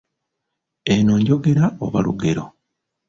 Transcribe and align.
Eno 0.95 1.15
njogera 1.25 1.65
oba 1.89 1.99
lugero? 2.05 2.47